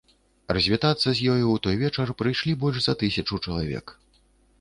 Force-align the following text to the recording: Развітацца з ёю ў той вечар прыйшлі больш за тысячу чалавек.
Развітацца 0.55 1.03
з 1.03 1.13
ёю 1.33 1.45
ў 1.55 1.61
той 1.67 1.75
вечар 1.83 2.13
прыйшлі 2.21 2.55
больш 2.65 2.77
за 2.87 2.97
тысячу 3.05 3.41
чалавек. 3.45 3.85